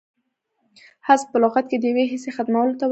حذف 1.07 1.21
په 1.31 1.37
لغت 1.43 1.65
کښي 1.69 1.77
د 1.79 1.83
یوې 1.91 2.05
حصې 2.11 2.29
ختمولو 2.35 2.71
ته 2.73 2.77
وايي. 2.77 2.79